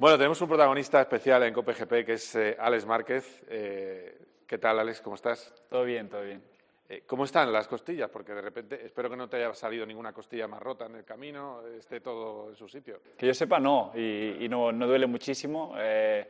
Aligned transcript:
Bueno, 0.00 0.16
tenemos 0.16 0.40
un 0.40 0.48
protagonista 0.48 0.98
especial 1.02 1.42
en 1.42 1.52
COPGP 1.52 2.06
que 2.06 2.14
es 2.14 2.34
eh, 2.34 2.56
Alex 2.58 2.86
Márquez. 2.86 3.42
Eh, 3.50 4.18
¿Qué 4.46 4.56
tal, 4.56 4.78
Alex? 4.78 5.02
¿Cómo 5.02 5.14
estás? 5.14 5.52
Todo 5.68 5.84
bien, 5.84 6.08
todo 6.08 6.22
bien. 6.22 6.42
Eh, 6.88 7.02
¿Cómo 7.06 7.24
están 7.24 7.52
las 7.52 7.68
costillas? 7.68 8.08
Porque 8.08 8.32
de 8.32 8.40
repente 8.40 8.80
espero 8.82 9.10
que 9.10 9.16
no 9.18 9.28
te 9.28 9.36
haya 9.36 9.52
salido 9.52 9.84
ninguna 9.84 10.14
costilla 10.14 10.48
más 10.48 10.62
rota 10.62 10.86
en 10.86 10.94
el 10.94 11.04
camino, 11.04 11.60
esté 11.78 12.00
todo 12.00 12.48
en 12.48 12.56
su 12.56 12.66
sitio. 12.66 12.98
Que 13.18 13.26
yo 13.26 13.34
sepa, 13.34 13.60
no, 13.60 13.92
y, 13.94 14.48
no, 14.48 14.72
duele 14.72 15.06
muchísimo. 15.06 15.74
Eh, 15.76 16.26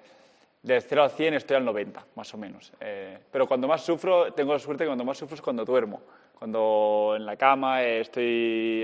de 0.61 0.81
0 0.81 1.05
a 1.05 1.09
100 1.09 1.35
estoy 1.35 1.57
al 1.57 1.65
90, 1.65 2.07
más 2.17 2.35
o 2.35 2.39
menos. 2.39 2.73
pero 3.31 3.47
cuando 3.47 3.69
más 3.69 3.85
sufro, 3.85 4.33
tengo 4.33 4.53
la 4.53 4.59
suerte 4.59 4.83
que 4.83 4.89
cuando 4.89 5.05
más 5.05 5.17
sufro 5.17 5.37
es 5.37 5.43
cuando 5.43 5.65
duermo. 5.65 6.03
Cuando 6.37 7.15
en 7.17 7.25
la 7.25 7.37
cama 7.37 7.85
estoy 7.85 8.81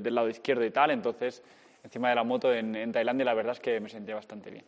del 0.00 0.12
lado 0.12 0.28
izquierdo 0.28 0.64
y 0.64 0.72
tal, 0.72 0.90
entonces 0.90 1.40
encima 1.84 2.08
de 2.08 2.14
la 2.16 2.24
moto 2.24 2.52
en, 2.52 2.90
Tailandia, 2.92 3.24
la 3.24 3.34
verdad 3.34 3.52
es 3.52 3.60
que 3.60 3.78
me 3.78 3.88
sentía 3.88 4.16
bastante 4.16 4.50
bien. 4.50 4.64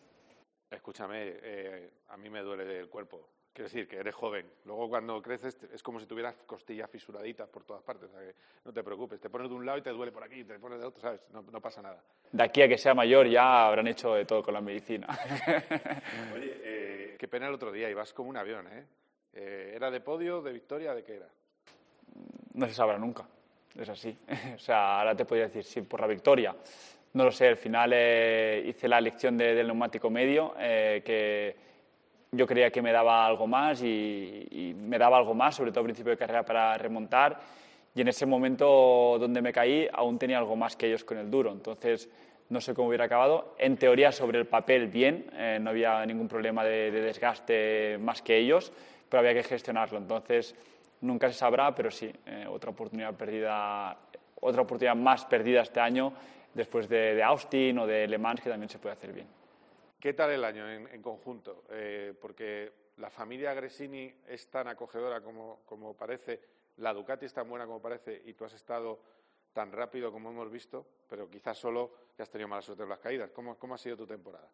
Escúchame, 0.70 1.16
eh, 1.24 1.90
a 2.08 2.16
mí 2.16 2.30
me 2.30 2.42
duele 2.42 2.78
el 2.78 2.88
cuerpo. 2.88 3.28
Quiero 3.56 3.70
decir 3.70 3.88
que 3.88 3.96
eres 3.96 4.14
joven. 4.14 4.44
Luego 4.66 4.86
cuando 4.90 5.22
creces 5.22 5.56
es 5.72 5.82
como 5.82 5.98
si 5.98 6.04
tuvieras 6.04 6.34
costillas 6.44 6.90
fisuraditas 6.90 7.48
por 7.48 7.64
todas 7.64 7.82
partes. 7.82 8.10
no 8.62 8.70
te 8.70 8.84
preocupes. 8.84 9.18
Te 9.18 9.30
pones 9.30 9.48
de 9.48 9.54
un 9.54 9.64
lado 9.64 9.78
y 9.78 9.80
te 9.82 9.88
duele 9.88 10.12
por 10.12 10.22
aquí, 10.22 10.44
te 10.44 10.58
pones 10.58 10.78
de 10.78 10.84
otro, 10.84 11.00
¿sabes? 11.00 11.22
No, 11.32 11.42
pasa 11.58 11.80
nada. 11.80 12.02
De 12.30 12.42
aquí 12.42 12.60
a 12.60 12.68
que 12.68 12.76
sea 12.76 12.92
mayor 12.92 13.26
ya 13.26 13.66
habrán 13.66 13.86
hecho 13.86 14.12
de 14.12 14.26
todo 14.26 14.42
con 14.42 14.52
la 14.52 14.60
medicina. 14.60 15.06
Oye, 16.34 16.60
eh, 16.64 17.16
qué 17.18 17.28
pena 17.28 17.48
el 17.48 17.54
otro 17.54 17.72
día. 17.72 17.88
Ibas 17.88 18.12
como 18.12 18.28
un 18.28 18.36
avión, 18.36 18.66
¿eh? 18.66 18.84
¿eh? 19.32 19.72
¿Era 19.74 19.90
de 19.90 20.02
podio, 20.02 20.42
de 20.42 20.52
victoria, 20.52 20.94
de 20.94 21.02
qué 21.02 21.16
era? 21.16 21.28
No 22.52 22.66
se 22.66 22.74
sabrá 22.74 22.98
nunca. 22.98 23.26
Es 23.74 23.88
así. 23.88 24.14
o 24.54 24.58
sea, 24.58 24.98
ahora 24.98 25.16
te 25.16 25.24
podría 25.24 25.46
decir 25.46 25.64
sí 25.64 25.80
por 25.80 26.02
la 26.02 26.06
victoria. 26.06 26.54
No 27.16 27.24
lo 27.24 27.32
sé, 27.32 27.48
al 27.48 27.56
final 27.56 27.92
eh, 27.94 28.62
hice 28.66 28.86
la 28.86 28.98
elección 28.98 29.38
del 29.38 29.66
neumático 29.66 30.10
medio, 30.10 30.52
eh, 30.58 31.00
que 31.02 31.56
yo 32.30 32.46
creía 32.46 32.70
que 32.70 32.82
me 32.82 32.92
daba 32.92 33.24
algo 33.24 33.46
más 33.46 33.82
y, 33.82 34.76
me 34.76 34.98
daba 34.98 35.16
algo 35.16 35.32
más, 35.32 35.54
sobre 35.54 35.70
todo 35.70 35.80
al 35.80 35.86
principio 35.86 36.10
de 36.10 36.18
carrera 36.18 36.44
para 36.44 36.76
remontar. 36.76 37.40
Y 37.94 38.02
en 38.02 38.08
ese 38.08 38.26
momento 38.26 39.16
donde 39.18 39.40
me 39.40 39.50
caí 39.50 39.88
aún 39.90 40.18
tenía 40.18 40.36
algo 40.36 40.56
más 40.56 40.76
que 40.76 40.88
ellos 40.88 41.04
con 41.04 41.16
el 41.16 41.30
duro. 41.30 41.52
Entonces 41.52 42.10
no 42.50 42.60
sé 42.60 42.74
cómo 42.74 42.88
hubiera 42.88 43.06
acabado. 43.06 43.54
En 43.56 43.78
teoría 43.78 44.12
sobre 44.12 44.38
el 44.38 44.46
papel 44.46 44.88
bien, 44.88 45.30
eh, 45.38 45.56
no 45.58 45.70
había 45.70 46.04
ningún 46.04 46.28
problema 46.28 46.64
de, 46.64 46.90
desgaste 46.90 47.96
más 47.98 48.20
que 48.20 48.36
ellos, 48.36 48.70
pero 49.08 49.20
había 49.20 49.32
que 49.32 49.42
gestionarlo. 49.42 49.96
Entonces 49.96 50.54
nunca 51.00 51.28
se 51.28 51.38
sabrá, 51.38 51.74
pero 51.74 51.90
sí, 51.90 52.12
otra 52.50 52.72
oportunidad 52.72 53.14
perdida, 53.14 53.96
otra 54.38 54.60
oportunidad 54.60 54.96
más 54.96 55.24
perdida 55.24 55.62
este 55.62 55.80
año 55.80 56.12
después 56.56 56.88
de, 56.88 57.22
Austin 57.22 57.78
o 57.78 57.86
de 57.86 58.08
Le 58.08 58.18
Mans, 58.18 58.40
que 58.40 58.50
también 58.50 58.70
se 58.70 58.78
puede 58.78 58.94
hacer 58.94 59.12
bien. 59.12 59.26
¿Qué 60.00 60.14
tal 60.14 60.30
el 60.30 60.44
año 60.44 60.68
en, 60.68 61.02
conjunto? 61.02 61.64
Eh, 61.70 62.14
porque 62.20 62.72
la 62.96 63.10
familia 63.10 63.54
Gresini 63.54 64.12
es 64.26 64.48
tan 64.50 64.68
acogedora 64.68 65.20
como, 65.20 65.60
como 65.66 65.94
parece, 65.94 66.40
la 66.78 66.92
Ducati 66.92 67.26
es 67.26 67.32
tan 67.32 67.48
buena 67.48 67.66
como 67.66 67.80
parece 67.80 68.22
y 68.24 68.32
tú 68.34 68.44
has 68.44 68.54
estado 68.54 68.98
tan 69.52 69.72
rápido 69.72 70.12
como 70.12 70.30
hemos 70.30 70.50
visto, 70.50 70.86
pero 71.08 71.30
quizás 71.30 71.56
solo 71.56 71.90
que 72.16 72.22
has 72.22 72.30
tenido 72.30 72.48
mala 72.48 72.62
suerte 72.62 72.82
en 72.82 72.88
las 72.88 72.98
caídas. 72.98 73.30
¿Cómo, 73.30 73.56
cómo 73.56 73.74
ha 73.74 73.78
sido 73.78 73.96
tu 73.96 74.06
temporada? 74.06 74.48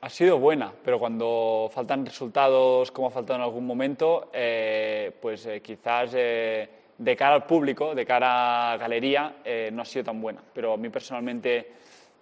Ha 0.00 0.10
sido 0.10 0.38
buena, 0.38 0.72
pero 0.84 0.98
cuando 0.98 1.70
faltan 1.72 2.04
resultados 2.04 2.92
como 2.92 3.08
ha 3.08 3.10
faltado 3.10 3.38
en 3.38 3.44
algún 3.44 3.66
momento, 3.66 4.30
eh, 4.32 5.16
pues 5.20 5.46
eh, 5.46 5.62
quizás 5.62 6.14
de 6.98 7.16
cara 7.16 7.34
al 7.34 7.44
público, 7.44 7.94
de 7.94 8.06
cara 8.06 8.72
a 8.72 8.76
galería, 8.76 9.36
eh, 9.44 9.70
no 9.72 9.82
ha 9.82 9.84
sido 9.84 10.04
tan 10.04 10.20
buena. 10.20 10.40
Pero 10.52 10.72
a 10.72 10.76
mí 10.76 10.88
personalmente 10.88 11.72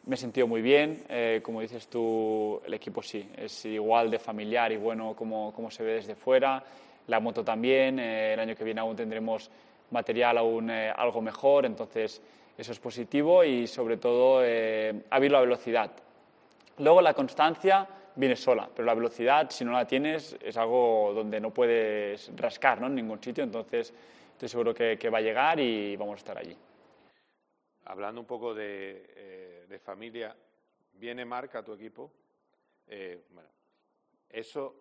me 0.06 0.14
he 0.14 0.18
sentido 0.18 0.46
muy 0.46 0.62
bien. 0.62 1.04
Eh, 1.08 1.40
como 1.42 1.60
dices 1.60 1.88
tú, 1.88 2.60
el 2.64 2.74
equipo 2.74 3.02
sí, 3.02 3.28
es 3.36 3.64
igual 3.66 4.10
de 4.10 4.18
familiar 4.18 4.72
y 4.72 4.76
bueno 4.76 5.14
como, 5.14 5.52
como 5.52 5.70
se 5.70 5.82
ve 5.82 5.94
desde 5.94 6.14
fuera. 6.14 6.62
La 7.06 7.20
moto 7.20 7.44
también. 7.44 7.98
Eh, 7.98 8.34
el 8.34 8.40
año 8.40 8.56
que 8.56 8.64
viene 8.64 8.80
aún 8.80 8.96
tendremos 8.96 9.50
material 9.90 10.38
aún 10.38 10.70
algo 10.70 11.20
mejor, 11.20 11.66
entonces 11.66 12.20
eso 12.56 12.72
es 12.72 12.80
positivo 12.80 13.44
y 13.44 13.66
sobre 13.68 13.96
todo 13.96 14.40
ha 14.40 15.14
habido 15.14 15.34
la 15.34 15.40
velocidad. 15.40 15.92
Luego 16.78 17.00
la 17.00 17.14
constancia 17.14 17.86
viene 18.16 18.36
sola, 18.36 18.68
pero 18.74 18.86
la 18.86 18.94
velocidad, 18.94 19.50
si 19.50 19.64
no 19.64 19.72
la 19.72 19.86
tienes, 19.86 20.36
es 20.40 20.56
algo 20.56 21.12
donde 21.14 21.40
no 21.40 21.50
puedes 21.50 22.30
rascar 22.36 22.80
¿no? 22.80 22.86
en 22.86 22.94
ningún 22.94 23.22
sitio. 23.22 23.44
Entonces, 23.44 23.92
estoy 24.34 24.48
seguro 24.48 24.74
que, 24.74 25.10
va 25.10 25.18
a 25.18 25.20
llegar 25.20 25.60
y 25.60 25.96
vamos 25.96 26.14
a 26.14 26.18
estar 26.18 26.38
allí. 26.38 26.56
Hablando 27.84 28.20
un 28.20 28.26
poco 28.26 28.52
de, 28.52 29.06
eh, 29.68 29.78
familia, 29.78 30.36
viene 30.94 31.24
Marca 31.24 31.60
a 31.60 31.64
tu 31.64 31.72
equipo. 31.72 32.12
Eh, 32.86 33.26
bueno, 33.30 33.48
eso, 34.28 34.74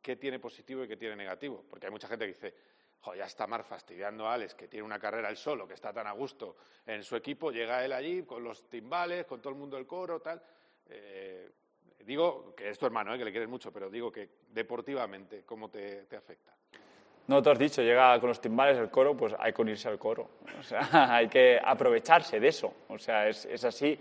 ¿qué 0.00 0.16
tiene 0.16 0.38
positivo 0.38 0.84
y 0.84 0.88
qué 0.88 0.96
tiene 0.96 1.16
negativo? 1.16 1.64
Porque 1.68 1.86
hay 1.86 1.92
mucha 1.92 2.06
gente 2.06 2.26
que 2.26 2.32
dice, 2.32 2.54
ya 3.16 3.24
está 3.24 3.46
Mar 3.46 3.64
fastidiando 3.64 4.28
a 4.28 4.34
Alex, 4.34 4.54
que 4.54 4.68
tiene 4.68 4.84
una 4.84 4.98
carrera 4.98 5.28
él 5.28 5.36
solo, 5.36 5.66
que 5.66 5.74
está 5.74 5.92
tan 5.92 6.06
a 6.06 6.12
gusto 6.12 6.56
en 6.86 7.02
su 7.02 7.16
equipo, 7.16 7.50
llega 7.50 7.84
él 7.84 7.92
allí 7.92 8.22
con 8.22 8.44
los 8.44 8.68
timbales, 8.68 9.26
con 9.26 9.40
todo 9.40 9.52
el 9.52 9.58
mundo 9.58 9.76
del 9.76 9.86
coro, 9.86 10.20
tal. 10.20 10.40
Eh, 10.86 11.50
digo 12.04 12.54
que 12.54 12.68
es 12.68 12.78
tu 12.78 12.86
hermano, 12.86 13.16
que 13.18 13.24
le 13.24 13.32
quieres 13.32 13.48
mucho, 13.48 13.72
pero 13.72 13.90
digo 13.90 14.12
que 14.12 14.28
deportivamente, 14.50 15.44
¿cómo 15.44 15.68
te 15.68 16.06
afecta? 16.16 16.57
No, 17.28 17.42
tú 17.42 17.50
has 17.50 17.58
dicho, 17.58 17.82
llega 17.82 18.18
con 18.20 18.30
los 18.30 18.40
timbales 18.40 18.78
el 18.78 18.88
coro, 18.88 19.14
pues 19.14 19.34
hay 19.38 19.52
que 19.52 19.60
unirse 19.60 19.86
al 19.86 19.98
coro. 19.98 20.28
O 20.58 20.62
sea, 20.62 20.88
hay 21.14 21.28
que 21.28 21.60
aprovecharse 21.62 22.40
de 22.40 22.48
eso. 22.48 22.72
O 22.88 22.98
sea, 22.98 23.28
es, 23.28 23.44
es 23.44 23.64
así. 23.64 23.98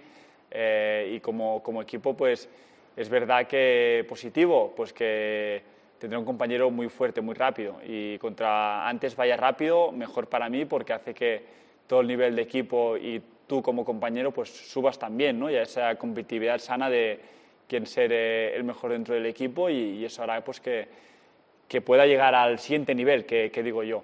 Eh, 0.50 1.12
y 1.14 1.20
como, 1.20 1.62
como, 1.62 1.82
equipo, 1.82 2.16
pues 2.16 2.48
es 2.96 3.10
verdad 3.10 3.46
que 3.46 4.06
positivo, 4.08 4.74
pues 4.74 4.94
que 4.94 5.62
tendré 6.00 6.18
un 6.18 6.24
compañero 6.24 6.72
muy 6.72 6.88
fuerte, 6.88 7.20
muy 7.20 7.36
rápido. 7.36 7.82
Y 7.86 8.18
contra 8.18 8.88
antes 8.88 9.14
vaya 9.18 9.36
rápido, 9.36 9.92
mejor 9.92 10.28
para 10.30 10.48
mí, 10.48 10.64
porque 10.64 10.94
hace 10.94 11.14
que 11.14 11.44
todo 11.86 12.00
el 12.00 12.08
nivel 12.08 12.34
de 12.34 12.44
equipo 12.44 12.96
y 12.96 13.22
tú 13.46 13.62
como 13.62 13.84
compañero, 13.84 14.32
pues 14.32 14.50
subas 14.50 14.98
también, 14.98 15.38
¿no? 15.38 15.52
Y 15.52 15.56
esa 15.56 15.96
competitividad 15.96 16.60
sana 16.60 16.90
de 16.90 17.20
quién 17.68 17.86
ser 17.88 18.14
el 18.14 18.64
mejor 18.64 18.92
dentro 18.92 19.16
del 19.16 19.26
equipo 19.26 19.70
y 19.70 20.06
eso 20.06 20.24
hará 20.24 20.42
pues 20.42 20.62
que 20.62 20.88
que 21.68 21.82
pueda 21.82 22.06
llegar 22.06 22.34
al 22.36 22.60
siguiente 22.60 22.96
nivel, 22.96 23.26
que, 23.26 23.50
digo 23.64 23.84
yo. 23.84 24.04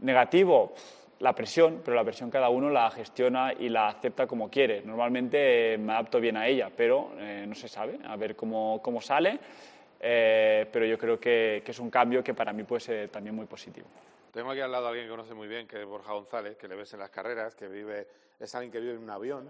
Negativo, 0.00 0.74
la 1.20 1.34
presión, 1.34 1.80
pero 1.84 1.96
la 1.96 2.04
presión 2.04 2.30
cada 2.30 2.48
uno 2.48 2.68
la 2.70 2.90
gestiona 2.90 3.52
y 3.52 3.68
la 3.68 3.88
acepta 3.88 4.26
como 4.26 4.50
quiere. 4.50 4.82
Normalmente 4.82 5.74
eh, 5.74 5.78
me 5.78 5.92
adapto 5.92 6.20
bien 6.20 6.36
a 6.36 6.46
ella, 6.46 6.70
pero 6.76 7.12
eh, 7.18 7.44
no 7.46 7.54
se 7.54 7.68
sabe, 7.68 7.98
a 8.04 8.16
ver 8.16 8.34
cómo, 8.36 8.80
cómo 8.82 9.00
sale. 9.00 9.38
Eh, 10.00 10.66
pero 10.72 10.84
yo 10.84 10.98
creo 10.98 11.20
que, 11.20 11.62
que, 11.64 11.70
es 11.70 11.78
un 11.78 11.88
cambio 11.88 12.24
que 12.24 12.34
para 12.34 12.52
mí 12.52 12.64
puede 12.64 12.80
ser 12.80 13.08
también 13.08 13.36
muy 13.36 13.46
positivo. 13.46 13.86
Tengo 14.32 14.50
aquí 14.50 14.60
al 14.60 14.72
lado 14.72 14.86
a 14.86 14.88
alguien 14.88 15.06
que 15.06 15.10
conoce 15.10 15.34
muy 15.34 15.46
bien, 15.46 15.68
que 15.68 15.80
es 15.80 15.86
Borja 15.86 16.12
González, 16.12 16.56
que 16.56 16.66
le 16.66 16.74
ves 16.74 16.92
en 16.94 17.00
las 17.00 17.10
carreras, 17.10 17.54
que 17.54 17.68
vive, 17.68 18.08
es 18.40 18.52
alguien 18.54 18.72
que 18.72 18.80
vive 18.80 18.94
en 18.94 18.98
un 18.98 19.10
avión 19.10 19.48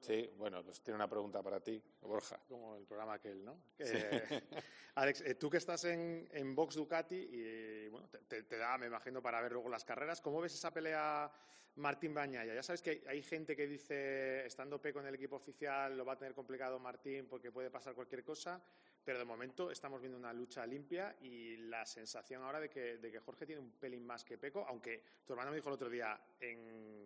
Sí, 0.00 0.30
bueno, 0.38 0.64
pues 0.64 0.80
tiene 0.80 0.96
una 0.96 1.08
pregunta 1.08 1.42
para 1.42 1.60
ti, 1.60 1.82
Borja. 2.00 2.40
Como 2.48 2.76
el 2.76 2.86
programa 2.86 3.14
aquel, 3.14 3.44
¿no? 3.44 3.60
Alex, 4.94 5.20
eh, 5.20 5.34
tú 5.34 5.50
que 5.50 5.58
estás 5.58 5.84
en, 5.84 6.26
en 6.32 6.54
Vox 6.54 6.74
Ducati 6.74 7.16
y 7.16 7.88
bueno, 7.88 8.08
te, 8.08 8.42
da, 8.56 8.78
me 8.78 8.86
imagino, 8.86 9.20
para 9.22 9.42
ver 9.42 9.52
luego 9.52 9.68
las 9.68 9.84
carreras, 9.84 10.20
¿cómo 10.22 10.40
ves 10.40 10.54
esa 10.54 10.72
pelea 10.72 11.30
Martín 11.76 12.14
Bañaya? 12.14 12.54
Ya 12.54 12.62
sabes 12.62 12.80
que 12.80 13.04
hay 13.06 13.22
gente 13.22 13.54
que 13.54 13.66
dice, 13.66 14.46
estando 14.46 14.80
P 14.80 14.92
con 14.92 15.06
el 15.06 15.14
equipo 15.14 15.36
oficial, 15.36 15.96
lo 15.96 16.04
va 16.06 16.14
a 16.14 16.18
tener 16.18 16.34
complicado 16.34 16.78
Martín 16.78 17.26
porque 17.28 17.52
puede 17.52 17.70
pasar 17.70 17.94
cualquier 17.94 18.24
cosa, 18.24 18.62
pero 19.04 19.18
de 19.18 19.24
momento 19.26 19.70
estamos 19.70 20.00
viendo 20.00 20.18
una 20.18 20.32
lucha 20.32 20.66
limpia 20.66 21.14
y 21.20 21.58
la 21.58 21.84
sensación 21.84 22.42
ahora 22.42 22.58
de 22.58 22.70
que, 22.70 22.96
de 22.96 23.12
que 23.12 23.20
Jorge 23.20 23.44
tiene 23.44 23.60
un 23.60 23.72
pelín 23.72 24.06
más 24.06 24.24
que 24.24 24.38
Peco, 24.38 24.64
aunque 24.66 25.02
tu 25.26 25.34
hermano 25.34 25.50
me 25.50 25.56
dijo 25.56 25.68
el 25.68 25.74
otro 25.74 25.90
día 25.90 26.18
en 26.40 26.99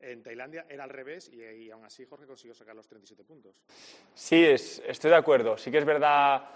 en 0.00 0.22
Tailandia 0.22 0.66
era 0.68 0.84
al 0.84 0.90
revés 0.90 1.30
y, 1.32 1.70
aún 1.70 1.84
así 1.84 2.04
Jorge 2.04 2.26
consiguió 2.26 2.54
sacar 2.54 2.74
los 2.74 2.86
37 2.86 3.24
puntos. 3.24 3.54
Sí, 4.14 4.44
estoy 4.44 5.10
de 5.10 5.16
acuerdo. 5.16 5.56
Sí 5.56 5.70
que 5.70 5.78
es 5.78 5.84
verdad 5.84 6.50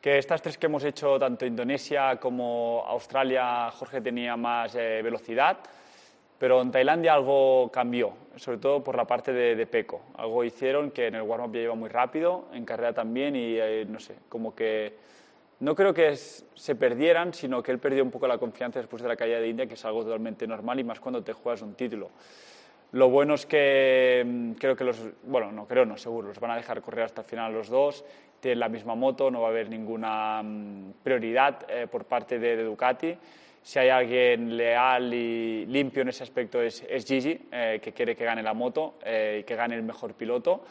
que 0.00 0.18
estas 0.18 0.42
tres 0.42 0.58
que 0.58 0.66
hemos 0.66 0.84
hecho, 0.84 1.18
tanto 1.18 1.46
Indonesia 1.46 2.16
como 2.20 2.84
Australia, 2.86 3.70
Jorge 3.70 4.00
tenía 4.00 4.36
más 4.36 4.74
eh, 4.74 5.00
velocidad, 5.02 5.58
pero 6.38 6.60
en 6.60 6.70
Tailandia 6.70 7.14
algo 7.14 7.70
cambió, 7.72 8.12
sobre 8.36 8.58
todo 8.58 8.84
por 8.84 8.96
la 8.96 9.06
parte 9.06 9.32
de, 9.32 9.66
Peco. 9.66 10.02
Algo 10.16 10.44
hicieron 10.44 10.90
que 10.90 11.06
en 11.06 11.14
el 11.14 11.22
warm-up 11.22 11.54
ya 11.54 11.62
iba 11.62 11.74
muy 11.74 11.88
rápido, 11.88 12.48
en 12.52 12.64
carrera 12.64 12.92
también, 12.92 13.34
y 13.34 13.56
eh, 13.56 13.86
no 13.88 13.98
sé, 13.98 14.16
como 14.28 14.54
que 14.54 14.94
no 15.60 15.74
creo 15.74 15.94
que 15.94 16.16
se 16.16 16.74
perdieran, 16.74 17.32
sino 17.32 17.62
que 17.62 17.72
él 17.72 17.78
perdió 17.78 18.02
un 18.02 18.10
poco 18.10 18.26
la 18.26 18.36
confianza 18.36 18.80
después 18.80 19.02
de 19.02 19.08
la 19.08 19.16
caída 19.16 19.40
de 19.40 19.48
India, 19.48 19.66
que 19.66 19.74
es 19.74 19.84
algo 19.84 20.04
totalmente 20.04 20.46
normal 20.46 20.80
y 20.80 20.84
más 20.84 21.00
cuando 21.00 21.22
te 21.24 21.32
juegas 21.32 21.62
un 21.62 21.74
título. 21.74 22.10
Lo 22.94 23.10
bueno 23.10 23.34
es 23.34 23.44
que 23.44 24.22
mm, 24.24 24.52
creo 24.52 24.76
que 24.76 24.84
los, 24.84 25.02
bueno, 25.24 25.50
no 25.50 25.66
creo, 25.66 25.84
no, 25.84 25.96
seguro, 25.96 26.28
los 26.28 26.38
van 26.38 26.52
a 26.52 26.56
dejar 26.56 26.80
correr 26.80 27.06
hasta 27.06 27.22
el 27.22 27.26
final 27.26 27.52
los 27.52 27.68
dos, 27.68 28.04
tienen 28.38 28.60
la 28.60 28.68
misma 28.68 28.94
moto, 28.94 29.32
no 29.32 29.40
va 29.40 29.48
a 29.48 29.50
haber 29.50 29.68
ninguna 29.68 30.40
mm, 30.44 30.92
prioridad 31.02 31.66
eh, 31.68 31.88
por 31.90 32.04
parte 32.04 32.38
de, 32.38 32.62
Ducati. 32.62 33.16
Si 33.60 33.80
hay 33.80 33.88
alguien 33.88 34.56
leal 34.56 35.12
y 35.12 35.66
limpio 35.66 36.02
en 36.02 36.10
ese 36.10 36.22
aspecto 36.22 36.62
es, 36.62 36.84
Gigi, 37.04 37.48
eh, 37.50 37.80
que 37.82 37.92
quiere 37.92 38.14
que 38.14 38.24
gane 38.24 38.44
la 38.44 38.54
moto 38.54 38.94
eh, 39.04 39.38
y 39.40 39.42
que 39.44 39.56
gane 39.56 39.74
el 39.74 39.82
mejor 39.82 40.14
piloto. 40.14 40.62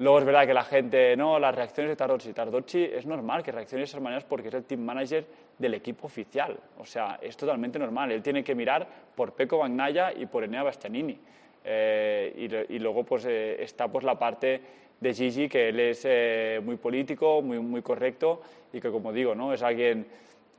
Luego 0.00 0.18
es 0.18 0.24
verdad 0.26 0.46
que 0.46 0.52
la 0.52 0.64
gente, 0.64 1.16
no, 1.16 1.38
las 1.38 1.54
reacciones 1.54 1.88
de 1.88 1.96
Tardocci. 1.96 2.34
Tardocci 2.34 2.84
es 2.92 3.06
normal 3.06 3.42
que 3.42 3.52
reaccione 3.52 3.80
de 3.80 3.84
esas 3.84 4.02
maneras 4.02 4.24
porque 4.24 4.48
es 4.48 4.54
el 4.54 4.64
team 4.64 4.80
manager 4.82 5.24
del 5.56 5.72
equipo 5.72 6.08
oficial. 6.08 6.58
O 6.76 6.84
sea, 6.84 7.18
es 7.22 7.38
totalmente 7.38 7.78
normal. 7.78 8.12
Él 8.12 8.22
tiene 8.22 8.44
que 8.44 8.54
mirar 8.54 8.86
por 9.14 9.32
Peco 9.32 9.56
Bagnaya 9.58 10.12
y 10.12 10.26
por 10.26 10.44
Enea 10.44 10.62
Bastianini. 10.62 11.18
Eh, 11.64 12.66
y, 12.68 12.78
luego 12.78 13.04
pues 13.04 13.24
eh, 13.24 13.62
está 13.62 13.88
pues 13.88 14.04
la 14.04 14.18
parte 14.18 14.60
de 15.00 15.14
Gigi, 15.14 15.48
que 15.48 15.70
él 15.70 15.80
es 15.80 16.02
eh, 16.04 16.60
muy 16.62 16.76
político, 16.76 17.40
muy, 17.40 17.58
muy 17.58 17.80
correcto 17.80 18.42
y 18.72 18.80
que, 18.80 18.90
como 18.90 19.12
digo, 19.12 19.34
¿no? 19.34 19.52
es 19.52 19.62
alguien 19.62 20.06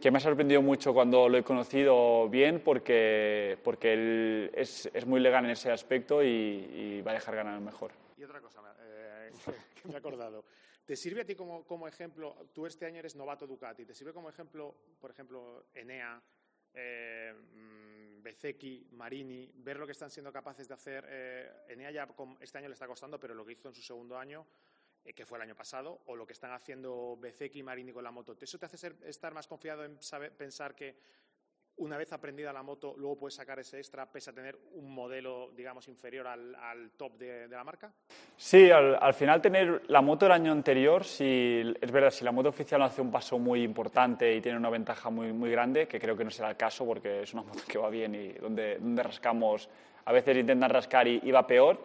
que 0.01 0.11
me 0.11 0.17
ha 0.17 0.21
sorprendido 0.21 0.61
mucho 0.61 0.93
cuando 0.93 1.29
lo 1.29 1.37
he 1.37 1.43
conocido 1.43 2.27
bien 2.27 2.59
porque, 2.59 3.57
porque 3.63 3.93
él 3.93 4.51
es, 4.53 4.89
es 4.93 5.05
muy 5.05 5.19
legal 5.19 5.45
en 5.45 5.51
ese 5.51 5.71
aspecto 5.71 6.23
y, 6.23 6.27
y 6.27 7.01
va 7.01 7.11
a 7.11 7.15
dejar 7.15 7.35
ganar 7.35 7.59
mejor. 7.61 7.91
Y 8.17 8.23
otra 8.23 8.41
cosa, 8.41 8.61
que 9.81 9.87
me 9.87 9.93
he 9.93 9.97
acordado. 9.97 10.43
¿Te 10.85 10.95
sirve 10.95 11.21
a 11.21 11.25
ti 11.25 11.35
como, 11.35 11.63
como, 11.65 11.87
ejemplo, 11.87 12.35
tú 12.53 12.65
este 12.65 12.85
año 12.85 12.99
eres 12.99 13.15
novato 13.15 13.47
Ducati, 13.47 13.85
¿te 13.85 13.95
sirve 13.95 14.13
como 14.13 14.29
ejemplo, 14.29 14.75
por 14.99 15.09
ejemplo, 15.09 15.65
Enea, 15.73 16.21
eh, 16.75 17.33
mm, 17.33 18.95
Marini, 18.95 19.51
ver 19.56 19.77
lo 19.77 19.86
que 19.86 19.92
están 19.92 20.10
siendo 20.10 20.31
capaces 20.31 20.68
de 20.68 20.74
hacer? 20.74 21.06
Eh, 21.07 21.51
Enea 21.69 21.92
ya 21.92 22.07
este 22.39 22.57
año 22.57 22.68
le 22.68 22.74
está 22.74 22.88
costando, 22.88 23.19
pero 23.19 23.33
lo 23.33 23.45
que 23.45 23.54
hizo 23.54 23.69
en 23.69 23.75
su 23.75 23.81
segundo 23.81 24.18
año, 24.18 24.45
eh, 25.04 25.13
que 25.13 25.25
fue 25.25 25.38
el 25.38 25.44
año 25.44 25.56
pasado, 25.56 26.01
o 26.06 26.16
lo 26.16 26.25
que 26.25 26.33
están 26.33 26.51
haciendo 26.51 27.18
Bezeki 27.18 27.60
y 27.60 27.63
Marini 27.63 27.92
con 27.92 28.04
la 28.04 28.12
moto, 28.12 28.36
¿eso 28.39 28.57
te 28.57 28.66
hace 28.66 28.77
ser, 28.77 28.95
estar 29.04 29.33
más 29.33 29.48
confiado 29.48 29.86
en 29.86 30.01
saber, 30.01 30.36
pensar 30.36 30.75
que 30.75 30.98
una 31.77 31.98
vez 31.98 32.12
aprendida 32.13 32.54
la 32.54 32.63
moto, 32.63 32.95
luego 32.98 33.18
puedes 33.18 33.36
sacar 33.36 33.60
ese 33.60 33.77
extra, 33.77 34.10
pese 34.10 34.30
a 34.30 34.33
tener 34.33 34.57
un 34.74 34.94
modelo, 34.94 35.51
digamos, 35.56 35.88
inferior 35.88 36.25
al, 36.27 36.92
top 36.95 37.18
de, 37.18 37.48
la 37.50 37.63
marca? 37.63 37.92
Sí, 38.38 38.72
al, 38.72 39.13
final 39.13 39.42
tener 39.42 39.83
la 39.88 40.01
moto 40.01 40.25
del 40.25 40.33
año 40.33 40.51
anterior, 40.51 41.04
si, 41.04 41.62
es 41.81 41.92
verdad, 41.92 42.12
si 42.12 42.24
la 42.24 42.31
moto 42.31 42.50
oficial 42.50 42.81
hace 42.81 43.01
un 43.01 43.12
paso 43.12 43.38
muy 43.38 43.63
importante 43.63 44.33
y 44.33 44.42
tiene 44.42 44.57
una 44.57 44.69
ventaja 44.69 45.10
muy, 45.10 45.33
muy 45.33 45.51
grande, 45.51 45.88
que 45.88 46.00
creo 46.00 46.16
que 46.16 46.24
no 46.24 46.31
será 46.31 46.50
el 46.50 46.57
caso 46.57 46.86
porque 46.86 47.24
es 47.24 47.33
una 47.33 47.44
moto 47.44 47.63
que 47.68 47.77
va 47.77 47.89
bien 47.89 48.16
y 48.16 48.30
donde, 48.33 48.77
donde 48.77 49.04
rascamos, 49.04 49.69
a 50.06 50.13
veces 50.13 50.38
intentan 50.38 50.69
rascar 50.69 51.07
y, 51.07 51.31
va 51.31 51.45
peor, 51.45 51.77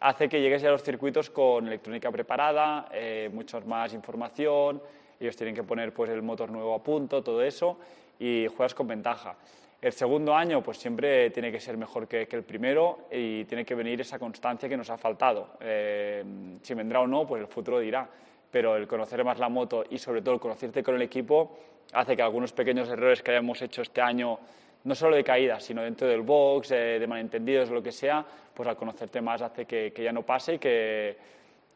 hace 0.00 0.28
que 0.28 0.40
llegues 0.40 0.64
a 0.64 0.70
los 0.70 0.82
circuitos 0.82 1.30
con 1.30 1.68
electrónica 1.68 2.10
preparada, 2.10 2.88
eh, 2.92 3.30
mucha 3.32 3.60
más 3.60 3.94
información, 3.94 4.82
ellos 5.20 5.36
tienen 5.36 5.54
que 5.54 5.62
poner 5.62 5.92
pues, 5.92 6.10
el 6.10 6.22
motor 6.22 6.50
nuevo 6.50 6.74
a 6.74 6.82
punto, 6.82 7.22
todo 7.22 7.42
eso 7.42 7.78
y 8.20 8.46
juegas 8.46 8.74
con 8.74 8.86
ventaja. 8.86 9.34
El 9.80 9.92
segundo 9.92 10.34
año, 10.34 10.62
pues 10.62 10.76
siempre 10.76 11.30
tiene 11.30 11.50
que 11.50 11.58
ser 11.58 11.78
mejor 11.78 12.06
que, 12.06 12.28
el 12.30 12.42
primero 12.42 13.08
y 13.10 13.46
tiene 13.46 13.64
que 13.64 13.74
venir 13.74 13.98
esa 14.02 14.18
constancia 14.18 14.68
que 14.68 14.76
nos 14.76 14.90
ha 14.90 14.98
faltado. 14.98 15.56
Eh, 15.58 16.22
si 16.60 16.74
vendrá 16.74 17.00
o 17.00 17.06
no, 17.06 17.26
pues 17.26 17.40
el 17.40 17.48
futuro 17.48 17.80
dirá. 17.80 18.06
Pero 18.50 18.76
el 18.76 18.86
conocer 18.86 19.24
más 19.24 19.38
la 19.38 19.48
moto 19.48 19.84
y 19.88 19.96
sobre 19.96 20.20
todo 20.20 20.34
el 20.34 20.40
conocerte 20.40 20.82
con 20.82 20.96
el 20.96 21.02
equipo 21.02 21.56
hace 21.94 22.14
que 22.14 22.22
algunos 22.22 22.52
pequeños 22.52 22.90
errores 22.90 23.22
que 23.22 23.30
hayamos 23.30 23.62
hecho 23.62 23.80
este 23.80 24.02
año, 24.02 24.38
no 24.84 24.94
solo 24.94 25.16
de 25.16 25.24
caída, 25.24 25.58
sino 25.58 25.82
dentro 25.82 26.06
del 26.06 26.20
box, 26.20 26.72
eh, 26.72 26.98
de 26.98 27.06
malentendidos, 27.06 27.70
lo 27.70 27.82
que 27.82 27.92
sea, 27.92 28.24
pues 28.52 28.68
al 28.68 28.76
conocerte 28.76 29.22
más 29.22 29.40
hace 29.40 29.64
que, 29.64 29.92
ya 29.96 30.12
no 30.12 30.26
pase 30.26 30.54
y 30.54 30.58
que, 30.58 31.16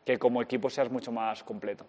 que 0.04 0.18
como 0.18 0.42
equipo 0.42 0.68
seas 0.68 0.90
mucho 0.90 1.10
más 1.10 1.42
completo. 1.42 1.86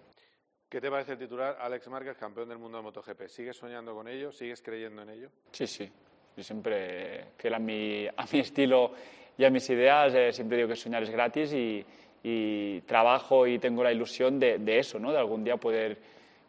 ¿Qué 0.70 0.82
te 0.82 0.90
parece 0.90 1.12
el 1.12 1.20
titular 1.20 1.58
Alex 1.62 1.88
Márquez, 1.90 2.18
campeón 2.18 2.50
del 2.50 2.58
mundo 2.58 2.78
de 2.78 2.84
MotoGP? 2.84 3.28
¿Sigues 3.28 3.56
soñando 3.56 3.94
con 3.94 4.08
ello? 4.08 4.32
¿Sigues 4.32 4.62
creyendo 4.64 5.04
en 5.04 5.10
ello? 5.10 5.30
Sí, 5.52 5.68
sí. 5.68 5.90
Yo 6.36 6.44
siempre, 6.44 7.26
fiel 7.38 7.54
a 7.54 7.60
mi, 7.60 8.08
a 8.08 8.26
mi 8.32 8.40
estilo 8.40 8.92
y 9.38 9.46
a 9.46 9.50
mis 9.52 9.70
ideas, 9.70 10.14
eh, 10.16 10.34
siempre 10.34 10.58
digo 10.58 10.70
que 10.70 10.76
soñar 10.76 11.04
es 11.04 11.10
gratis 11.10 11.54
y, 11.54 11.86
trabajo 12.88 13.46
y 13.46 13.60
tengo 13.60 13.84
la 13.84 13.92
ilusión 13.92 14.40
de, 14.40 14.80
eso, 14.80 14.98
¿no? 14.98 15.12
de 15.12 15.20
algún 15.20 15.44
día 15.44 15.58
poder 15.58 16.00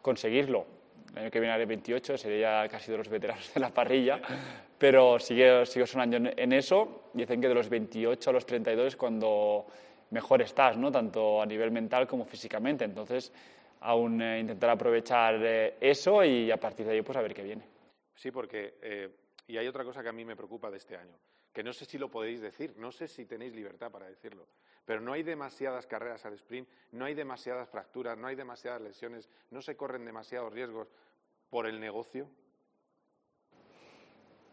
conseguirlo. 0.01 0.65
El 1.13 1.19
año 1.19 1.31
que 1.31 1.39
viene 1.39 1.53
haré 1.53 1.67
28, 1.67 2.17
seré 2.17 2.39
ya 2.39 2.67
casi 2.67 2.91
de 2.91 2.97
los 2.97 3.07
veteranos 3.07 3.53
de 3.53 3.59
la 3.59 3.69
parrilla, 3.69 4.19
pero 4.79 5.19
sigo, 5.19 5.63
sigo 5.67 5.85
soñando 5.85 6.17
en, 6.17 6.33
en 6.35 6.53
eso 6.53 7.11
y 7.13 7.19
dicen 7.19 7.39
que 7.39 7.47
de 7.47 7.53
los 7.53 7.69
28 7.69 8.29
a 8.31 8.33
los 8.33 8.45
32 8.47 8.87
es 8.87 8.95
cuando 8.95 9.67
mejor 10.09 10.41
estás, 10.41 10.77
¿no? 10.77 10.91
tanto 10.91 11.41
a 11.41 11.45
nivel 11.45 11.71
mental 11.71 12.07
como 12.07 12.25
físicamente. 12.25 12.85
Entonces, 12.85 13.31
aún 13.81 14.21
eh, 14.21 14.39
intentar 14.39 14.69
aprovechar 14.69 15.35
eh, 15.41 15.77
eso 15.79 16.23
y 16.23 16.51
a 16.51 16.57
partir 16.57 16.85
de 16.85 16.93
ahí 16.93 17.01
pues 17.01 17.17
a 17.17 17.21
ver 17.21 17.33
qué 17.33 17.43
viene. 17.43 17.63
Sí, 18.15 18.31
porque 18.31 18.75
eh, 18.81 19.09
y 19.47 19.57
hay 19.57 19.67
otra 19.67 19.83
cosa 19.83 20.01
que 20.01 20.09
a 20.09 20.13
mí 20.13 20.25
me 20.25 20.35
preocupa 20.35 20.71
de 20.71 20.77
este 20.77 20.97
año, 20.97 21.17
que 21.53 21.63
no 21.63 21.73
sé 21.73 21.85
si 21.85 21.97
lo 21.97 22.09
podéis 22.09 22.41
decir, 22.41 22.73
no 22.77 22.91
sé 22.91 23.07
si 23.07 23.25
tenéis 23.25 23.53
libertad 23.53 23.91
para 23.91 24.07
decirlo, 24.07 24.47
pero 24.85 25.01
no 25.01 25.13
hay 25.13 25.23
demasiadas 25.23 25.85
carreras 25.85 26.25
al 26.25 26.33
sprint, 26.33 26.67
no 26.91 27.05
hay 27.05 27.13
demasiadas 27.13 27.69
fracturas, 27.69 28.17
no 28.17 28.27
hay 28.27 28.35
demasiadas 28.35 28.81
lesiones, 28.81 29.29
no 29.51 29.61
se 29.61 29.75
corren 29.75 30.05
demasiados 30.05 30.51
riesgos 30.51 30.87
por 31.49 31.67
el 31.67 31.79
negocio. 31.79 32.29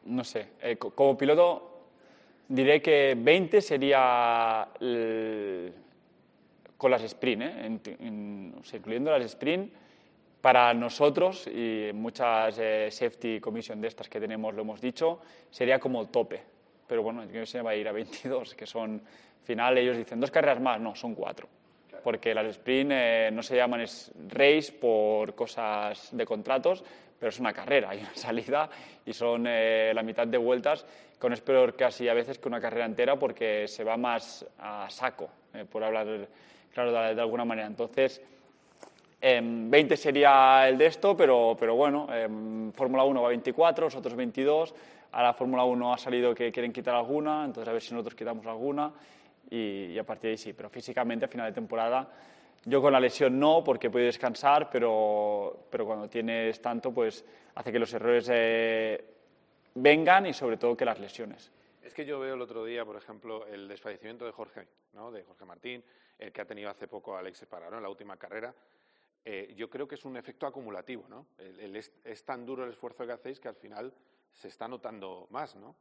No 0.04 0.22
sé, 0.22 0.52
como 0.94 1.16
piloto 1.16 1.88
diré 2.48 2.82
que 2.82 3.16
20 3.16 3.62
sería 3.62 4.68
el 4.78 5.83
con 6.84 6.90
las 6.90 7.02
sprint, 7.02 7.42
¿eh? 7.42 7.96
incluyendo 8.74 9.10
las 9.10 9.24
sprint, 9.24 9.72
para 10.42 10.74
nosotros 10.74 11.46
y 11.46 11.88
muchas 11.94 12.58
eh, 12.58 12.90
safety 12.90 13.40
commission 13.40 13.80
de 13.80 13.88
estas 13.88 14.06
que 14.06 14.20
tenemos, 14.20 14.52
lo 14.52 14.60
hemos 14.60 14.82
dicho, 14.82 15.18
sería 15.48 15.78
como 15.78 16.02
el 16.02 16.08
tope. 16.08 16.42
Pero 16.86 17.02
bueno, 17.02 17.24
yo 17.24 17.46
se 17.46 17.62
va 17.62 17.70
a 17.70 17.74
ir 17.74 17.88
a 17.88 17.92
22, 17.92 18.54
que 18.54 18.66
son 18.66 19.00
final, 19.44 19.78
ellos 19.78 19.96
dicen 19.96 20.20
dos 20.20 20.30
carreras 20.30 20.60
más, 20.60 20.78
no, 20.78 20.94
son 20.94 21.14
cuatro. 21.14 21.48
Porque 22.02 22.34
las 22.34 22.48
sprint 22.48 22.90
eh, 22.92 23.30
no 23.32 23.42
se 23.42 23.56
llaman 23.56 23.86
race 24.28 24.72
por 24.78 25.34
cosas 25.34 26.10
de 26.12 26.26
contratos, 26.26 26.84
pero 27.18 27.30
es 27.30 27.40
una 27.40 27.54
carrera, 27.54 27.88
hay 27.88 28.00
una 28.00 28.14
salida 28.14 28.68
y 29.06 29.14
son 29.14 29.44
la 29.44 30.02
mitad 30.02 30.26
de 30.26 30.36
vueltas, 30.36 30.84
con 31.18 31.32
es 31.32 31.40
peor 31.40 31.76
casi 31.76 32.10
a 32.10 32.12
veces 32.12 32.38
que 32.38 32.46
una 32.46 32.60
carrera 32.60 32.84
entera 32.84 33.18
porque 33.18 33.66
se 33.68 33.84
va 33.84 33.96
más 33.96 34.44
a 34.58 34.90
saco, 34.90 35.30
por 35.70 35.82
hablar 35.82 36.28
claro, 36.74 36.92
de, 36.92 37.20
alguna 37.20 37.44
manera. 37.44 37.66
Entonces, 37.66 38.20
20 39.20 39.76
em, 39.76 39.96
sería 39.96 40.68
el 40.68 40.76
de 40.76 40.86
esto, 40.86 41.16
pero, 41.16 41.56
pero 41.58 41.76
bueno, 41.76 42.08
em, 42.12 42.72
Fórmula 42.72 43.04
1 43.04 43.22
va 43.22 43.28
a 43.28 43.30
24, 43.30 43.86
los 43.86 43.96
otros 43.96 44.14
22. 44.14 44.74
A 45.12 45.22
la 45.22 45.32
Fórmula 45.32 45.64
1 45.64 45.94
ha 45.94 45.98
salido 45.98 46.34
que 46.34 46.50
quieren 46.50 46.72
quitar 46.72 46.96
alguna, 46.96 47.44
entonces 47.44 47.68
a 47.68 47.72
ver 47.72 47.80
si 47.80 47.94
nosotros 47.94 48.16
quitamos 48.16 48.44
alguna 48.46 48.92
y, 49.48 49.96
a 49.96 50.02
partir 50.04 50.22
de 50.22 50.30
ahí 50.32 50.36
sí. 50.36 50.52
Pero 50.52 50.68
físicamente 50.68 51.24
a 51.24 51.28
final 51.28 51.46
de 51.46 51.52
temporada, 51.52 52.08
yo 52.64 52.82
con 52.82 52.92
la 52.92 52.98
lesión 52.98 53.38
no, 53.38 53.62
porque 53.62 53.90
puedo 53.90 54.04
descansar, 54.04 54.68
pero, 54.70 55.66
pero 55.70 55.86
cuando 55.86 56.08
tienes 56.08 56.60
tanto, 56.60 56.92
pues 56.92 57.24
hace 57.54 57.70
que 57.70 57.78
los 57.78 57.94
errores 57.94 58.28
eh, 58.32 59.04
vengan 59.76 60.26
y 60.26 60.32
sobre 60.32 60.56
todo 60.56 60.76
que 60.76 60.84
las 60.84 60.98
lesiones. 60.98 61.52
Es 61.84 61.92
que 61.92 62.06
yo 62.06 62.18
veo 62.18 62.34
el 62.34 62.40
otro 62.40 62.64
día, 62.64 62.82
por 62.84 62.96
ejemplo, 62.96 63.46
el 63.46 63.68
desfallecimiento 63.68 64.24
de 64.24 64.32
Jorge, 64.32 64.66
de 65.12 65.22
Jorge 65.22 65.44
Martín, 65.44 65.84
el 66.18 66.32
que 66.32 66.40
ha 66.40 66.46
tenido 66.46 66.70
hace 66.70 66.88
poco 66.88 67.14
Alex 67.14 67.42
Espargaró 67.42 67.76
en 67.76 67.82
la 67.82 67.90
última 67.90 68.16
carrera, 68.16 68.54
eh, 69.22 69.52
yo 69.54 69.68
creo 69.68 69.86
que 69.86 69.94
es 69.94 70.04
un 70.06 70.16
efecto 70.16 70.46
acumulativo, 70.46 71.04
¿no? 71.08 71.26
es, 71.38 72.24
tan 72.24 72.46
duro 72.46 72.64
el 72.64 72.70
esfuerzo 72.70 73.06
que 73.06 73.12
hacéis 73.12 73.38
que 73.38 73.48
al 73.48 73.54
final 73.54 73.92
se 74.32 74.48
está 74.48 74.66
notando 74.66 75.26
más, 75.30 75.56
¿no? 75.56 75.74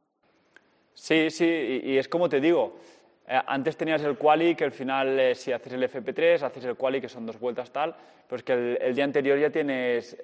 Sí, 0.92 1.30
sí, 1.30 1.80
y, 1.84 1.96
es 1.96 2.06
como 2.06 2.28
te 2.28 2.38
digo, 2.38 2.78
eh, 3.26 3.40
antes 3.46 3.74
tenías 3.74 4.02
el 4.02 4.18
quali 4.18 4.54
que 4.54 4.64
al 4.64 4.72
final 4.72 5.18
eh, 5.18 5.34
si 5.34 5.52
haces 5.52 5.72
el 5.72 5.82
FP3, 5.90 6.42
haces 6.42 6.64
el 6.66 6.76
quali 6.76 7.00
que 7.00 7.08
son 7.08 7.24
dos 7.24 7.40
vueltas 7.40 7.72
tal, 7.72 7.96
pero 8.28 8.44
que 8.44 8.76
el, 8.76 8.94
día 8.94 9.04
anterior 9.04 9.38
ya 9.38 9.50
tienes 9.50 10.16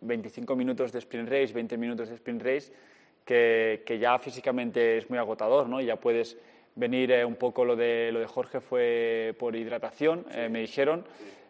25 0.00 0.54
minutos 0.54 0.92
de 0.92 0.98
sprint 0.98 1.30
race, 1.30 1.52
20 1.54 1.78
minutos 1.78 2.08
de 2.10 2.14
sprint 2.14 2.42
race, 2.42 2.72
que, 3.24 3.82
que 3.86 3.98
ya 3.98 4.18
físicamente 4.18 4.98
es 4.98 5.08
muy 5.08 5.18
agotador, 5.18 5.68
¿no? 5.68 5.80
Y 5.80 5.86
ya 5.86 5.96
puedes 5.96 6.36
venir 6.76 7.12
eh, 7.12 7.24
un 7.24 7.36
poco 7.36 7.64
lo 7.64 7.76
de, 7.76 8.10
lo 8.12 8.20
de 8.20 8.26
Jorge 8.26 8.60
fue 8.60 9.34
por 9.38 9.54
hidratación, 9.56 10.26
eh, 10.32 10.48
me 10.48 10.60
dijeron. 10.60 11.04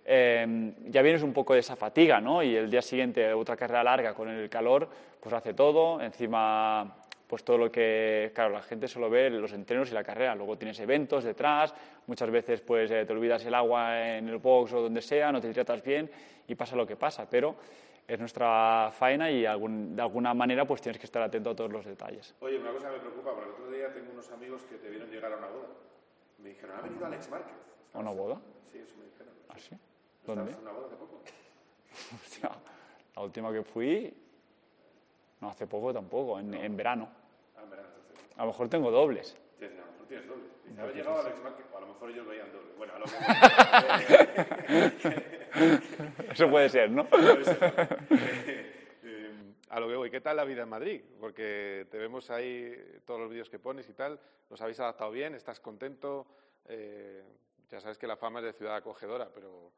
Eh, 0.06 0.72
ya 0.88 1.00
vienes 1.00 1.22
un 1.22 1.32
poco 1.32 1.54
de 1.54 1.60
esa 1.60 1.76
fatiga, 1.76 2.20
¿no? 2.20 2.42
Y 2.42 2.54
el 2.56 2.70
día 2.70 2.82
siguiente 2.82 3.32
otra 3.32 3.56
carrera 3.56 3.82
larga 3.82 4.12
con 4.12 4.28
el 4.28 4.50
calor, 4.50 4.86
pues 5.18 5.34
hace 5.34 5.54
todo. 5.54 5.98
Encima, 6.00 6.94
pues 7.26 7.42
todo 7.42 7.56
lo 7.56 7.72
que, 7.72 8.30
claro, 8.34 8.50
la 8.50 8.60
gente 8.60 8.86
solo 8.86 9.08
ve 9.08 9.30
los 9.30 9.52
entrenos 9.54 9.90
y 9.90 9.94
la 9.94 10.04
carrera. 10.04 10.34
Luego 10.34 10.58
tienes 10.58 10.78
eventos 10.80 11.24
detrás, 11.24 11.74
muchas 12.06 12.30
veces 12.30 12.60
pues 12.60 12.90
te 12.90 13.10
olvidas 13.10 13.46
el 13.46 13.54
agua 13.54 14.18
en 14.18 14.28
el 14.28 14.36
box 14.36 14.74
o 14.74 14.82
donde 14.82 15.00
sea, 15.00 15.32
no 15.32 15.40
te 15.40 15.48
hidratas 15.48 15.82
bien 15.82 16.10
y 16.46 16.54
pasa 16.54 16.76
lo 16.76 16.86
que 16.86 16.96
pasa. 16.96 17.26
Pero 17.30 17.56
es 18.06 18.18
nuestra 18.18 18.90
faena 18.92 19.30
y 19.30 19.42
de 19.42 19.48
alguna 20.02 20.34
manera 20.34 20.66
pues 20.66 20.82
tienes 20.82 20.98
que 20.98 21.06
estar 21.06 21.22
atento 21.22 21.50
a 21.50 21.56
todos 21.56 21.72
los 21.72 21.84
detalles. 21.84 22.34
Oye, 22.40 22.58
una 22.58 22.72
cosa 22.72 22.88
que 22.88 22.96
me 22.96 23.00
preocupa, 23.00 23.32
porque 23.32 23.48
el 23.48 23.52
otro 23.52 23.70
día 23.70 23.92
tengo 23.92 24.12
unos 24.12 24.30
amigos 24.30 24.62
que 24.64 24.76
te 24.76 24.90
vieron 24.90 25.10
llegar 25.10 25.32
a 25.32 25.36
una 25.38 25.48
boda. 25.48 25.68
Me 26.38 26.50
dijeron, 26.50 26.76
ha 26.76 26.82
venido 26.82 27.06
Alex 27.06 27.30
Márquez. 27.30 27.54
¿A 27.94 27.98
una 27.98 28.10
boda? 28.10 28.40
Sí, 28.70 28.78
eso 28.78 28.94
me 28.98 29.04
dijeron. 29.04 29.32
¿Ah, 29.48 29.58
sí? 29.58 29.76
¿Dónde? 30.26 30.52
en 30.52 30.58
una 30.58 30.72
boda 30.72 30.86
hace 30.86 30.96
poco? 30.96 31.22
la 33.16 33.22
última 33.22 33.52
que 33.52 33.62
fui, 33.62 34.12
no 35.40 35.48
hace 35.48 35.66
poco 35.66 35.92
tampoco, 35.92 36.38
en, 36.38 36.52
en 36.52 36.76
verano. 36.76 37.08
Ah, 37.56 37.62
en 37.62 37.70
verano, 37.70 37.88
A 38.36 38.40
lo 38.42 38.46
mejor 38.48 38.68
tengo 38.68 38.90
dobles. 38.90 39.34
Sí, 39.58 39.64
a 39.64 39.68
lo 39.68 39.92
mejor 39.92 40.06
tienes 40.08 40.28
doble. 40.28 40.44
Dice, 40.66 40.80
haber 40.80 40.94
llegado 40.94 41.20
Alex 41.20 41.42
Márquez, 41.42 41.66
o 41.72 41.78
a 41.78 41.80
lo 41.80 41.86
mejor 41.86 42.10
ellos 42.10 42.26
veían 42.26 42.52
doble. 42.52 42.72
Bueno, 42.76 42.92
a 42.94 42.98
lo 42.98 43.06
mejor... 43.06 43.24
Eso 46.32 46.50
puede 46.50 46.68
ser, 46.68 46.90
¿no? 46.90 47.06
Eh, 48.10 49.30
a 49.70 49.80
lo 49.80 49.88
que 49.88 49.96
voy, 49.96 50.10
¿qué 50.10 50.20
tal 50.20 50.36
la 50.36 50.44
vida 50.44 50.62
en 50.62 50.68
Madrid? 50.68 51.00
Porque 51.20 51.86
te 51.90 51.98
vemos 51.98 52.30
ahí 52.30 52.72
todos 53.04 53.20
los 53.20 53.30
vídeos 53.30 53.50
que 53.50 53.58
pones 53.58 53.88
y 53.88 53.92
tal, 53.92 54.18
¿los 54.50 54.60
habéis 54.60 54.80
adaptado 54.80 55.10
bien? 55.10 55.34
¿Estás 55.34 55.60
contento? 55.60 56.26
Eh, 56.68 57.22
ya 57.70 57.80
sabes 57.80 57.98
que 57.98 58.06
la 58.06 58.16
fama 58.16 58.38
es 58.40 58.46
de 58.46 58.52
ciudad 58.52 58.76
acogedora, 58.76 59.28
pero 59.34 59.72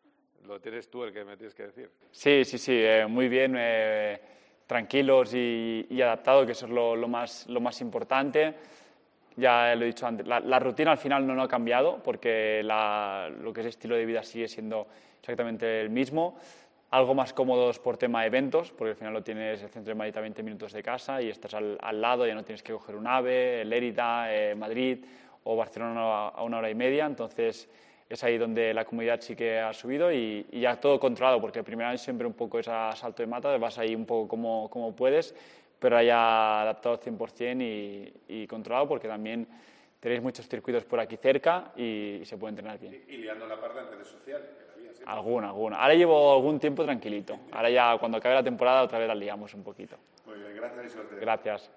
lo 0.44 0.60
tienes 0.60 0.90
tú 0.90 1.02
el 1.04 1.12
que 1.12 1.24
me 1.24 1.36
tienes 1.36 1.54
que 1.54 1.64
decir. 1.64 1.90
Sí, 2.10 2.44
sí, 2.44 2.58
sí, 2.58 2.72
eh, 2.74 3.06
muy 3.08 3.28
bien, 3.28 3.54
eh, 3.58 4.20
tranquilos 4.66 5.34
y, 5.34 5.86
y 5.90 6.02
adaptados, 6.02 6.46
que 6.46 6.52
eso 6.52 6.66
es 6.66 6.72
lo, 6.72 6.94
lo, 6.94 7.08
más, 7.08 7.46
lo 7.48 7.60
más 7.60 7.80
importante. 7.80 8.54
Ya 9.36 9.74
lo 9.74 9.84
he 9.84 9.88
dicho 9.88 10.06
antes, 10.06 10.26
la, 10.26 10.40
la 10.40 10.58
rutina 10.58 10.92
al 10.92 10.98
final 10.98 11.26
no, 11.26 11.34
no 11.34 11.42
ha 11.42 11.48
cambiado 11.48 12.02
porque 12.02 12.62
la, 12.64 13.30
lo 13.42 13.52
que 13.52 13.60
es 13.60 13.66
estilo 13.66 13.94
de 13.94 14.06
vida 14.06 14.22
sigue 14.22 14.48
siendo 14.48 14.86
exactamente 15.20 15.80
el 15.82 15.90
mismo. 15.90 16.38
Algo 16.90 17.14
más 17.14 17.32
cómodos 17.32 17.78
por 17.78 17.98
tema 17.98 18.22
de 18.22 18.28
eventos, 18.28 18.72
porque 18.72 18.90
al 18.90 18.96
final 18.96 19.12
lo 19.12 19.22
tienes 19.22 19.62
el 19.62 19.68
centro 19.68 19.90
de 19.90 19.96
Madrid 19.96 20.16
a 20.16 20.20
20 20.20 20.42
minutos 20.42 20.72
de 20.72 20.82
casa 20.82 21.20
y 21.20 21.28
estás 21.28 21.52
al, 21.54 21.76
al 21.82 22.00
lado, 22.00 22.26
ya 22.26 22.34
no 22.34 22.44
tienes 22.44 22.62
que 22.62 22.72
coger 22.72 22.96
un 22.96 23.06
AVE, 23.06 23.64
Lérida, 23.64 24.32
eh, 24.32 24.54
Madrid 24.54 25.04
o 25.44 25.56
Barcelona 25.56 26.28
a 26.28 26.42
una 26.42 26.58
hora 26.58 26.70
y 26.70 26.74
media. 26.74 27.04
Entonces, 27.04 27.68
es 28.08 28.24
ahí 28.24 28.38
donde 28.38 28.72
la 28.72 28.84
comunidad 28.84 29.20
sí 29.20 29.34
que 29.34 29.58
ha 29.58 29.72
subido 29.72 30.12
y, 30.12 30.46
y 30.52 30.60
ya 30.60 30.76
todo 30.76 31.00
controlado, 31.00 31.40
porque 31.40 31.58
el 31.58 31.64
primer 31.64 31.86
año 31.86 31.98
siempre 31.98 32.26
un 32.26 32.34
poco 32.34 32.58
es 32.60 32.68
a 32.68 32.94
salto 32.94 33.22
de 33.22 33.26
mata, 33.26 33.56
vas 33.58 33.78
ahí 33.78 33.94
un 33.94 34.06
poco 34.06 34.28
como, 34.28 34.70
como 34.70 34.94
puedes, 34.94 35.34
pero 35.78 36.00
ya 36.02 36.62
adaptado 36.62 36.94
al 36.94 37.00
100% 37.00 37.62
y, 37.62 38.42
y 38.42 38.46
controlado, 38.46 38.88
porque 38.88 39.08
también 39.08 39.46
tenéis 40.00 40.22
muchos 40.22 40.48
circuitos 40.48 40.84
por 40.84 41.00
aquí 41.00 41.16
cerca 41.16 41.72
y, 41.76 42.18
y 42.22 42.24
se 42.24 42.36
puede 42.36 42.50
entrenar 42.50 42.78
bien. 42.78 43.02
Y, 43.08 43.14
y, 43.14 43.16
liando 43.18 43.46
la 43.46 43.60
parda 43.60 43.82
en 43.82 43.90
redes 43.90 44.08
sociales. 44.08 44.48
Alguna, 45.06 45.48
alguna. 45.48 45.76
Ahora 45.76 45.94
llevo 45.94 46.34
algún 46.34 46.58
tiempo 46.58 46.84
tranquilito. 46.84 47.38
Ahora 47.52 47.70
ya 47.70 47.96
cuando 47.98 48.18
acabe 48.18 48.34
la 48.34 48.42
temporada 48.42 48.82
otra 48.82 48.98
vez 48.98 49.06
la 49.06 49.14
liamos 49.14 49.54
un 49.54 49.62
poquito. 49.62 49.96
Muy 50.26 50.38
bien, 50.38 50.56
gracias 50.56 50.86
y 50.86 50.88
suerte. 50.90 51.16
Gracias. 51.20 51.70